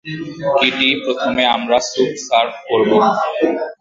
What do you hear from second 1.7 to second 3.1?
Soup serve করবো।